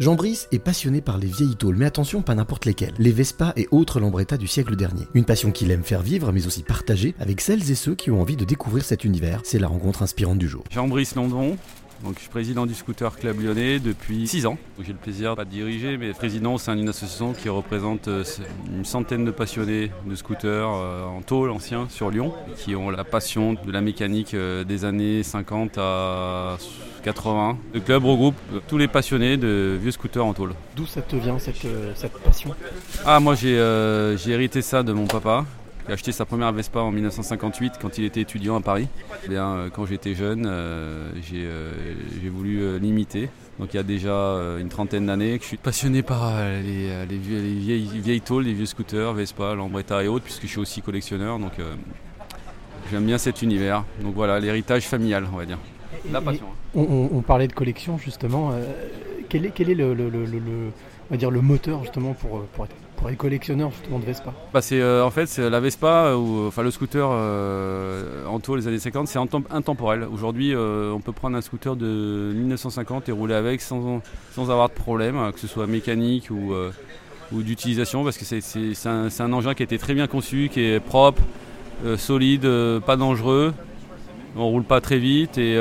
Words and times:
Jean 0.00 0.16
Brice 0.16 0.48
est 0.50 0.58
passionné 0.58 1.00
par 1.00 1.18
les 1.18 1.28
vieilles 1.28 1.54
tôles, 1.54 1.76
mais 1.76 1.84
attention, 1.84 2.20
pas 2.20 2.34
n'importe 2.34 2.64
lesquelles. 2.64 2.94
Les 2.98 3.12
Vespa 3.12 3.52
et 3.56 3.68
autres 3.70 4.00
Lambretta 4.00 4.36
du 4.36 4.48
siècle 4.48 4.74
dernier. 4.74 5.06
Une 5.14 5.24
passion 5.24 5.52
qu'il 5.52 5.70
aime 5.70 5.84
faire 5.84 6.02
vivre, 6.02 6.32
mais 6.32 6.48
aussi 6.48 6.64
partager 6.64 7.14
avec 7.20 7.40
celles 7.40 7.70
et 7.70 7.76
ceux 7.76 7.94
qui 7.94 8.10
ont 8.10 8.20
envie 8.20 8.34
de 8.34 8.44
découvrir 8.44 8.84
cet 8.84 9.04
univers. 9.04 9.40
C'est 9.44 9.60
la 9.60 9.68
rencontre 9.68 10.02
inspirante 10.02 10.38
du 10.38 10.48
jour. 10.48 10.64
Jean 10.72 10.88
Brice 10.88 11.14
London, 11.14 11.56
donc, 12.04 12.16
je 12.16 12.20
suis 12.20 12.28
président 12.28 12.66
du 12.66 12.74
Scooter 12.74 13.16
Club 13.16 13.40
Lyonnais 13.40 13.78
depuis 13.78 14.26
6 14.26 14.44
ans. 14.44 14.58
J'ai 14.78 14.92
le 14.92 14.98
plaisir 14.98 15.36
de 15.36 15.44
diriger, 15.44 15.96
mais 15.96 16.12
président 16.12 16.52
au 16.52 16.58
sein 16.58 16.76
d'une 16.76 16.88
association 16.90 17.32
qui 17.32 17.48
représente 17.48 18.08
euh, 18.08 18.22
une 18.70 18.84
centaine 18.84 19.24
de 19.24 19.30
passionnés 19.30 19.90
de 20.04 20.14
scooters 20.14 20.68
euh, 20.68 21.06
en 21.06 21.22
tôle 21.22 21.50
anciens 21.50 21.86
sur 21.88 22.10
Lyon, 22.10 22.34
qui 22.58 22.76
ont 22.76 22.90
la 22.90 23.04
passion 23.04 23.54
de 23.54 23.72
la 23.72 23.80
mécanique 23.80 24.34
euh, 24.34 24.64
des 24.64 24.84
années 24.84 25.22
50 25.22 25.78
à 25.78 26.58
80. 27.04 27.56
Le 27.72 27.80
club 27.80 28.04
regroupe 28.04 28.36
tous 28.68 28.76
les 28.76 28.88
passionnés 28.88 29.38
de 29.38 29.78
vieux 29.80 29.90
scooters 29.90 30.26
en 30.26 30.34
tôle. 30.34 30.52
D'où 30.76 30.84
ça 30.84 31.00
te 31.00 31.16
vient 31.16 31.38
cette, 31.38 31.66
cette 31.94 32.18
passion? 32.18 32.50
Ah 33.06 33.18
moi 33.18 33.34
j'ai 33.34 33.56
hérité 33.56 34.60
ça 34.60 34.82
de 34.82 34.92
mon 34.92 35.06
papa 35.06 35.46
j'ai 35.86 35.92
acheté 35.92 36.12
sa 36.12 36.24
première 36.24 36.50
Vespa 36.52 36.80
en 36.80 36.90
1958 36.90 37.74
quand 37.80 37.98
il 37.98 38.04
était 38.04 38.22
étudiant 38.22 38.56
à 38.56 38.60
Paris. 38.60 38.88
Bien, 39.28 39.48
euh, 39.52 39.68
quand 39.70 39.84
j'étais 39.84 40.14
jeune, 40.14 40.46
euh, 40.46 41.10
euh, 41.34 41.72
j'ai 42.22 42.28
voulu 42.30 42.78
l'imiter. 42.78 43.28
Donc 43.58 43.74
il 43.74 43.76
y 43.76 43.80
a 43.80 43.84
déjà 43.84 44.12
une 44.58 44.68
trentaine 44.68 45.06
d'années 45.06 45.36
que 45.38 45.44
je 45.44 45.48
suis 45.48 45.56
passionné 45.56 46.02
par 46.02 46.32
les, 46.40 47.06
vieilles, 47.16 47.88
vieilles, 47.94 48.20
tôles, 48.20 48.44
les 48.44 48.54
vieux 48.54 48.66
scooters, 48.66 49.12
Vespa, 49.12 49.54
Lambretta 49.54 50.02
et 50.02 50.08
autres, 50.08 50.24
puisque 50.24 50.42
je 50.42 50.48
suis 50.48 50.58
aussi 50.58 50.82
collectionneur. 50.82 51.38
Donc 51.38 51.52
j'aime 52.90 53.04
bien 53.04 53.18
cet 53.18 53.42
univers. 53.42 53.84
Donc 54.00 54.14
voilà, 54.14 54.40
l'héritage 54.40 54.86
familial, 54.88 55.28
on 55.32 55.36
va 55.36 55.44
dire. 55.44 55.58
La 56.10 56.20
passion. 56.20 56.46
Hein. 56.76 57.08
On, 57.12 57.20
parlait 57.20 57.46
de 57.46 57.52
collection 57.52 57.96
justement. 57.96 58.50
Quel 59.54 59.70
est, 59.70 59.74
le, 59.74 61.40
moteur 61.40 61.82
justement 61.82 62.14
pour, 62.14 62.42
pour 62.42 62.66
être 62.66 62.74
les 63.08 63.16
collectionneurs 63.16 63.72
de 63.90 64.04
Vespa? 64.04 64.32
Bah 64.52 64.60
euh, 64.72 65.02
En 65.02 65.10
fait, 65.10 65.38
la 65.38 65.60
Vespa, 65.60 66.14
ou 66.16 66.46
enfin 66.46 66.62
le 66.62 66.70
scooter 66.70 67.08
euh, 67.10 68.26
en 68.26 68.40
taux 68.40 68.56
les 68.56 68.68
années 68.68 68.78
50, 68.78 69.08
c'est 69.08 69.18
intemporel. 69.18 70.04
Aujourd'hui, 70.04 70.54
euh, 70.54 70.92
on 70.92 71.00
peut 71.00 71.12
prendre 71.12 71.36
un 71.36 71.40
scooter 71.40 71.76
de 71.76 72.32
1950 72.34 73.08
et 73.08 73.12
rouler 73.12 73.34
avec 73.34 73.60
sans, 73.60 74.00
avoir 74.38 74.68
de 74.68 74.74
problème, 74.74 75.32
que 75.32 75.40
ce 75.40 75.46
soit 75.46 75.66
mécanique 75.66 76.30
ou, 76.30 76.54
ou 77.32 77.42
d'utilisation, 77.42 78.04
parce 78.04 78.18
que 78.18 78.24
c'est, 78.24 78.88
un, 78.88 79.32
engin 79.32 79.54
qui 79.54 79.62
a 79.62 79.64
été 79.64 79.78
très 79.78 79.94
bien 79.94 80.06
conçu, 80.06 80.48
qui 80.52 80.60
est 80.60 80.80
propre, 80.80 81.22
solide, 81.96 82.48
pas 82.86 82.96
dangereux. 82.96 83.52
On 84.36 84.48
roule 84.48 84.64
pas 84.64 84.80
très 84.80 84.98
vite 84.98 85.38
et 85.38 85.58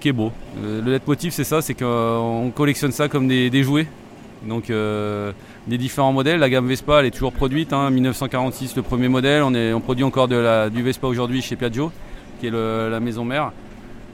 qui 0.00 0.08
est 0.08 0.12
beau. 0.12 0.32
le 0.62 0.90
leitmotiv, 0.90 1.32
c'est 1.32 1.44
ça, 1.44 1.62
c'est 1.62 1.74
qu'on 1.74 2.52
collectionne 2.54 2.92
ça 2.92 3.08
comme 3.08 3.28
des, 3.28 3.62
jouets. 3.62 3.86
Donc 4.42 4.70
des 4.70 5.78
différents 5.78 6.12
modèles. 6.12 6.40
La 6.40 6.50
gamme 6.50 6.68
Vespa 6.68 7.00
elle 7.00 7.06
est 7.06 7.10
toujours 7.10 7.32
produite. 7.32 7.72
1946 7.72 8.64
hein. 8.64 8.72
le 8.76 8.82
premier 8.82 9.08
modèle. 9.08 9.42
On, 9.42 9.80
produit 9.80 10.04
encore 10.04 10.28
du 10.28 10.82
Vespa 10.82 11.06
aujourd'hui 11.06 11.40
chez 11.40 11.56
Piaggio, 11.56 11.90
qui 12.40 12.48
est 12.48 12.50
la 12.50 13.00
maison 13.00 13.24
mère. 13.24 13.52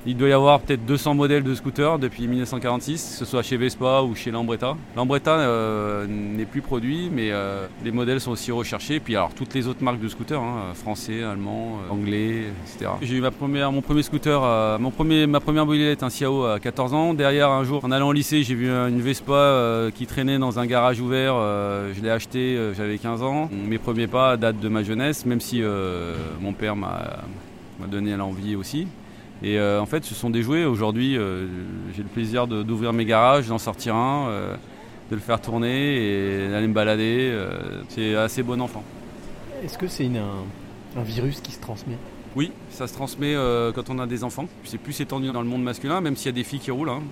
Il 0.08 0.16
doit 0.16 0.28
y 0.28 0.32
avoir 0.32 0.60
peut-être 0.60 0.86
200 0.86 1.14
modèles 1.14 1.42
de 1.42 1.52
scooters 1.52 1.98
depuis 1.98 2.28
1946, 2.28 2.92
que 2.92 3.18
ce 3.18 3.24
soit 3.24 3.42
chez 3.42 3.56
Vespa 3.56 4.02
ou 4.02 4.14
chez 4.14 4.30
Lambretta. 4.30 4.76
Lambretta 4.94 5.32
euh, 5.32 6.06
n'est 6.06 6.44
plus 6.44 6.60
produit, 6.60 7.10
mais 7.12 7.32
euh, 7.32 7.66
les 7.84 7.90
modèles 7.90 8.20
sont 8.20 8.30
aussi 8.30 8.52
recherchés. 8.52 9.00
Puis 9.00 9.16
alors 9.16 9.34
toutes 9.34 9.52
les 9.52 9.66
autres 9.66 9.82
marques 9.82 9.98
de 9.98 10.06
scooters, 10.06 10.40
hein, 10.40 10.74
français, 10.74 11.24
allemand, 11.24 11.80
euh, 11.90 11.92
anglais, 11.92 12.44
etc. 12.64 12.92
J'ai 13.02 13.16
eu 13.16 13.20
ma 13.20 13.32
première, 13.32 13.72
mon 13.72 13.82
premier 13.82 14.04
scooter, 14.04 14.78
ma 14.78 14.90
première 15.40 15.66
mobilette, 15.66 16.04
un 16.04 16.10
Ciao 16.10 16.44
à 16.44 16.60
14 16.60 16.94
ans. 16.94 17.12
Derrière, 17.12 17.50
un 17.50 17.64
jour, 17.64 17.84
en 17.84 17.90
allant 17.90 18.06
au 18.06 18.12
lycée, 18.12 18.44
j'ai 18.44 18.54
vu 18.54 18.70
une 18.70 19.00
Vespa 19.00 19.90
qui 19.92 20.06
traînait 20.06 20.38
dans 20.38 20.60
un 20.60 20.66
garage 20.66 21.00
ouvert. 21.00 21.34
je 21.34 22.00
l'ai 22.00 22.10
acheté, 22.10 22.56
j'avais 22.76 22.98
15 22.98 23.22
ans. 23.24 23.50
Mes 23.52 23.78
premiers 23.78 24.06
pas 24.06 24.36
datent 24.36 24.60
de 24.60 24.68
ma 24.68 24.84
jeunesse, 24.84 25.26
même 25.26 25.40
si 25.40 25.62
mon 26.40 26.52
père 26.52 26.76
m'a 26.76 27.26
donné 27.90 28.16
l'envie 28.16 28.54
aussi. 28.54 28.86
Et 29.42 29.58
euh, 29.58 29.80
en 29.80 29.86
fait, 29.86 30.04
ce 30.04 30.14
sont 30.14 30.30
des 30.30 30.42
jouets. 30.42 30.64
Aujourd'hui, 30.64 31.16
euh, 31.16 31.46
j'ai 31.94 32.02
le 32.02 32.08
plaisir 32.08 32.46
d'ouvrir 32.46 32.92
mes 32.92 33.04
garages, 33.04 33.48
d'en 33.48 33.58
sortir 33.58 33.94
un, 33.94 34.28
euh, 34.28 34.54
de 35.10 35.14
le 35.14 35.20
faire 35.20 35.40
tourner 35.40 35.96
et 35.96 36.48
d'aller 36.48 36.66
me 36.66 36.74
balader. 36.74 37.32
c'est 37.88 38.14
assez 38.14 38.42
bon 38.42 38.60
enfant. 38.60 38.82
Est-ce 39.64 39.78
que 39.78 39.88
c'est 39.88 40.06
un, 40.06 41.02
virus 41.02 41.40
qui 41.40 41.52
se 41.52 41.60
transmet? 41.60 41.96
Oui, 42.34 42.52
ça 42.70 42.86
se 42.86 42.94
transmet 42.94 43.34
quand 43.74 43.90
on 43.90 43.98
a 43.98 44.06
des 44.06 44.24
enfants. 44.24 44.48
C'est 44.64 44.78
plus 44.78 45.00
étendu 45.00 45.30
dans 45.30 45.42
le 45.42 45.48
monde 45.48 45.62
masculin, 45.62 46.00
même 46.00 46.16
s'il 46.16 46.26
y 46.26 46.28
a 46.30 46.32
des 46.32 46.44
filles 46.44 46.60
qui 46.60 46.70
roulent. 46.70 46.90
Hein. 46.90 47.02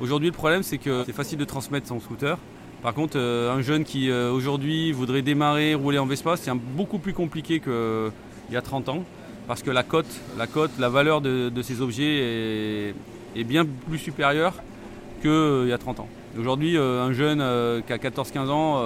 Aujourd'hui, 0.00 0.28
le 0.28 0.34
problème, 0.34 0.62
c'est 0.62 0.78
que 0.78 1.02
c'est 1.04 1.12
facile 1.12 1.38
de 1.38 1.44
transmettre 1.44 1.88
son 1.88 2.00
scooter. 2.00 2.38
Par 2.82 2.94
contre, 2.94 3.18
un 3.18 3.60
jeune 3.60 3.84
qui 3.84 4.12
aujourd'hui 4.12 4.92
voudrait 4.92 5.22
démarrer, 5.22 5.74
rouler 5.74 5.98
en 5.98 6.06
Vespa, 6.06 6.36
c'est 6.36 6.52
beaucoup 6.54 6.98
plus 6.98 7.12
compliqué 7.12 7.60
qu'il 7.60 8.52
y 8.52 8.56
a 8.56 8.62
30 8.62 8.90
ans 8.90 9.04
parce 9.46 9.62
que 9.62 9.70
la 9.70 9.82
cote, 9.82 10.06
la 10.38 10.46
cote, 10.46 10.70
la 10.78 10.88
valeur 10.88 11.20
de, 11.20 11.62
ces 11.62 11.80
objets 11.80 12.94
est, 13.36 13.44
bien 13.44 13.64
plus 13.64 13.98
supérieure 13.98 14.54
qu'il 15.20 15.30
euh, 15.30 15.66
y 15.68 15.72
a 15.72 15.78
30 15.78 16.00
ans. 16.00 16.08
Aujourd'hui, 16.38 16.76
euh, 16.76 17.02
un 17.02 17.12
jeune 17.12 17.40
euh, 17.40 17.80
qui 17.80 17.92
a 17.92 17.98
14-15 17.98 18.48
ans 18.48 18.82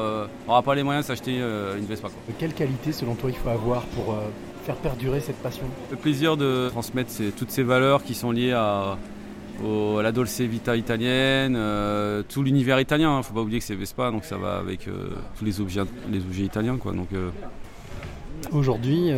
n'aura 0.47 0.63
pas 0.63 0.75
les 0.75 0.83
moyens 0.83 1.05
de 1.05 1.09
s'acheter 1.09 1.37
une 1.37 1.85
Vespa. 1.85 2.09
Quelle 2.39 2.55
qualité, 2.55 2.93
selon 2.93 3.15
toi, 3.15 3.31
il 3.31 3.37
faut 3.37 3.51
avoir 3.51 3.83
pour 3.83 4.17
faire 4.65 4.77
perdurer 4.77 5.21
cette 5.21 5.43
passion? 5.43 5.65
Le 5.91 5.97
plaisir 5.97 6.37
de 6.37 6.69
transmettre 6.71 7.13
toutes 7.37 7.51
ces 7.51 7.63
valeurs 7.63 8.03
qui 8.03 8.15
sont 8.15 8.31
liées 8.31 8.53
à, 8.53 8.97
la 10.03 10.13
Dolce 10.13 10.41
Vita 10.41 10.77
italienne, 10.77 11.59
tout 12.29 12.43
l'univers 12.43 12.81
italien. 12.81 13.15
Il 13.15 13.19
ne 13.19 13.23
faut 13.23 13.35
pas 13.35 13.43
oublier 13.43 13.59
que 13.59 13.65
c'est 13.65 13.77
Vespa, 13.77 14.11
donc 14.11 14.25
ça 14.25 14.37
va 14.37 14.57
avec 14.57 14.89
tous 15.39 15.45
les 15.45 15.61
objets, 15.61 15.83
les 16.11 16.21
objets 16.21 16.45
italiens. 16.45 16.77
Quoi, 16.77 16.93
donc, 16.93 17.09
Aujourd'hui, 18.53 19.11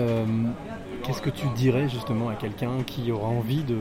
Qu'est-ce 1.07 1.23
que 1.23 1.31
tu 1.31 1.47
dirais 1.55 1.89
justement 1.89 2.31
à 2.31 2.35
quelqu'un 2.35 2.83
qui 2.85 3.13
aura 3.13 3.29
envie 3.29 3.63
de, 3.63 3.77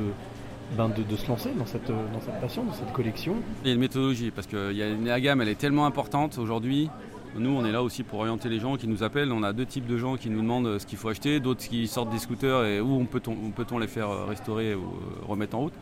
ben 0.77 0.89
de, 0.89 1.15
se 1.15 1.27
lancer 1.27 1.49
dans 1.57 1.65
cette, 1.65 1.87
dans 1.87 2.21
cette 2.21 2.39
passion, 2.39 2.63
dans 2.63 2.73
cette 2.73 2.93
collection? 2.93 3.37
Il 3.63 3.69
y 3.69 3.71
a 3.71 3.73
une 3.73 3.79
méthodologie 3.79 4.29
parce 4.29 4.45
que 4.45 4.71
la 5.03 5.19
gamme 5.19 5.41
elle 5.41 5.49
est 5.49 5.59
tellement 5.59 5.87
importante 5.87 6.37
aujourd'hui. 6.37 6.87
Nous, 7.35 7.49
on 7.49 7.65
est 7.65 7.71
là 7.71 7.81
aussi 7.81 8.03
pour 8.03 8.19
orienter 8.19 8.47
les 8.47 8.59
gens 8.59 8.77
qui 8.77 8.87
nous 8.87 9.01
appellent. 9.01 9.31
On 9.31 9.41
a 9.41 9.53
deux 9.53 9.65
types 9.65 9.87
de 9.87 9.97
gens 9.97 10.17
qui 10.17 10.29
nous 10.29 10.41
demandent 10.41 10.77
ce 10.77 10.85
qu'il 10.85 10.99
faut 10.99 11.09
acheter, 11.09 11.39
d'autres 11.39 11.67
qui 11.67 11.87
sortent 11.87 12.11
des 12.11 12.19
scooters 12.19 12.63
et 12.63 12.79
où 12.79 12.93
on 12.93 13.05
peut-on 13.05 13.49
peut 13.49 13.65
les 13.79 13.87
faire 13.87 14.27
restaurer 14.27 14.75
ou 14.75 14.83
euh, 14.83 15.25
remettre 15.27 15.57
en 15.57 15.61
route. 15.61 15.73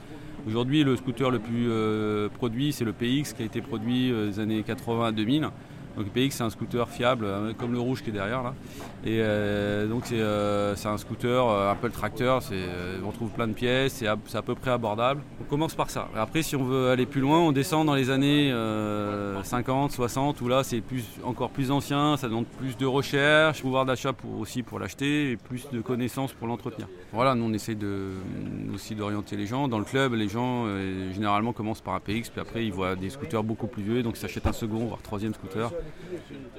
Aujourd'hui, 0.48 0.86
le 0.86 0.96
scooter 0.96 1.30
le 1.30 1.40
plus 1.40 1.68
euh, 1.70 2.30
produit, 2.30 2.72
c'est 2.72 2.86
le 2.86 2.94
PX 2.94 3.34
qui 3.34 3.44
a 3.44 3.46
été 3.46 3.62
produit 3.62 4.12
euh, 4.12 4.28
des 4.28 4.40
années 4.40 4.64
80 4.64 5.08
à 5.08 5.12
2000. 5.12 5.50
Donc 5.98 6.08
PX 6.08 6.32
c'est 6.32 6.44
un 6.44 6.50
scooter 6.50 6.90
fiable, 6.90 7.26
euh, 7.26 7.54
comme 7.54 7.72
le 7.74 7.80
rouge 7.80 8.02
qui 8.02 8.10
est 8.10 8.14
derrière 8.14 8.42
là. 8.42 8.54
Et 9.06 9.20
euh, 9.22 9.88
donc 9.88 10.12
euh, 10.12 10.74
c'est 10.76 10.88
un 10.88 10.98
scooter, 10.98 11.48
un 11.48 11.76
peu 11.76 11.88
le 11.88 11.94
tracteur, 11.94 12.42
on 13.06 13.12
trouve 13.12 13.30
plein 13.30 13.48
de 13.48 13.54
pièces, 13.54 13.94
c'est 13.94 14.08
à, 14.08 14.18
peu 14.18 14.56
près 14.56 14.72
abordable. 14.72 15.22
On 15.42 15.44
commence 15.44 15.76
par 15.76 15.90
ça. 15.90 16.08
Après 16.16 16.42
si 16.42 16.56
on 16.56 16.64
veut 16.64 16.90
aller 16.90 17.06
plus 17.06 17.22
loin, 17.22 17.40
on 17.40 17.52
descend 17.52 17.86
dans 17.86 17.96
les 17.96 18.10
années 18.10 18.52
50, 19.44 19.92
60, 19.92 20.42
où 20.42 20.48
là 20.48 20.64
c'est 20.64 20.82
plus, 20.82 21.06
encore 21.24 21.50
plus 21.50 21.70
ancien, 21.70 22.18
ça 22.18 22.28
demande 22.28 22.46
plus 22.46 22.76
de 22.78 22.86
recherche, 22.86 23.62
pouvoir 23.62 23.86
d'achat 23.86 24.14
pour, 24.14 24.40
aussi 24.40 24.64
pour 24.64 24.80
l'acheter, 24.80 25.32
et 25.32 25.38
plus 25.38 25.68
de 25.72 25.82
connaissances 25.82 26.34
pour 26.34 26.48
l'entretenir. 26.48 26.88
Voilà, 27.12 27.36
nous 27.36 27.46
on 27.46 27.54
essaye 27.54 27.76
de, 27.76 28.10
aussi 28.74 28.96
d'orienter 28.96 29.36
les 29.36 29.46
gens. 29.46 29.68
Dans 29.68 29.80
le 29.80 29.86
club, 29.86 30.14
les 30.14 30.28
gens 30.28 30.66
généralement 31.14 31.54
commencent 31.54 31.82
par 31.82 31.94
un 31.94 32.00
PX, 32.00 32.30
puis 32.30 32.42
après 32.42 32.66
ils 32.66 32.74
voient 32.74 32.96
des 32.96 33.10
scooters 33.10 33.44
beaucoup 33.44 33.68
plus 33.68 33.84
vieux, 33.84 34.02
donc 34.02 34.16
ils 34.18 34.22
s'achètent 34.22 34.48
un 34.48 34.54
second, 34.54 34.86
voire 34.86 35.02
troisième 35.02 35.34
scooter 35.34 35.72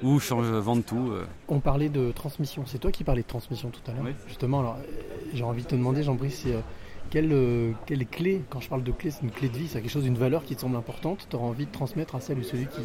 ou 0.03 0.19
change, 0.19 0.45
vendre 0.47 0.83
tout. 0.83 1.09
Euh. 1.11 1.25
On 1.47 1.59
parlait 1.59 1.89
de 1.89 2.11
transmission, 2.11 2.63
c'est 2.65 2.79
toi 2.79 2.91
qui 2.91 3.03
parlais 3.03 3.21
de 3.21 3.27
transmission 3.27 3.69
tout 3.69 3.81
à 3.89 3.93
l'heure. 3.93 4.13
Justement, 4.27 4.59
alors 4.59 4.77
j'ai 5.33 5.43
envie 5.43 5.63
de 5.63 5.67
te 5.67 5.75
demander, 5.75 6.03
Jean-Brice, 6.03 6.43
euh, 6.47 6.61
quelle, 7.09 7.31
euh, 7.31 7.71
quelle 7.85 8.05
clé, 8.05 8.41
quand 8.49 8.59
je 8.59 8.69
parle 8.69 8.83
de 8.83 8.91
clé, 8.91 9.11
c'est 9.11 9.21
une 9.21 9.31
clé 9.31 9.49
de 9.49 9.57
vie, 9.57 9.67
c'est 9.67 9.81
quelque 9.81 9.91
chose, 9.91 10.05
une 10.05 10.17
valeur 10.17 10.43
qui 10.43 10.55
te 10.55 10.61
semble 10.61 10.75
importante, 10.75 11.27
tu 11.29 11.35
auras 11.35 11.45
envie 11.45 11.65
de 11.65 11.71
transmettre 11.71 12.15
à 12.15 12.19
celle 12.19 12.39
ou 12.39 12.43
celui 12.43 12.65
qui, 12.67 12.81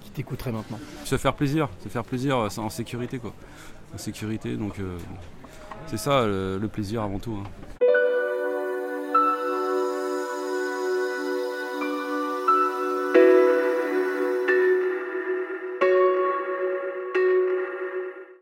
qui 0.00 0.10
t'écouterait 0.10 0.52
maintenant? 0.52 0.78
Se 1.04 1.16
faire 1.16 1.34
plaisir, 1.34 1.68
se 1.82 1.88
faire 1.88 2.04
plaisir 2.04 2.36
en 2.36 2.70
sécurité 2.70 3.18
quoi. 3.18 3.32
En 3.94 3.98
sécurité, 3.98 4.56
donc 4.56 4.74
c'est 5.86 5.96
ça 5.96 6.26
le, 6.26 6.68
plaisir 6.70 7.02
avant 7.02 7.18
tout. 7.18 7.38
Hein. 7.42 7.77